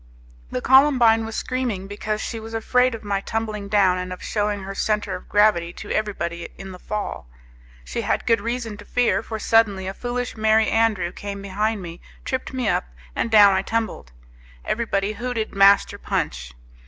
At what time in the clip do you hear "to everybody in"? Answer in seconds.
5.73-6.71